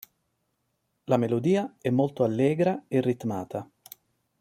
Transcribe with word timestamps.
La 1.05 1.15
melodia 1.17 1.75
è 1.79 1.91
molto 1.91 2.23
allegra 2.23 2.85
e 2.87 3.01
ritmata. 3.01 3.69